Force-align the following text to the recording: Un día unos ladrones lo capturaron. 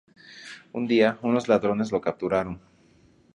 Un 0.73 0.87
día 0.87 1.19
unos 1.21 1.47
ladrones 1.47 1.91
lo 1.91 2.01
capturaron. 2.01 2.59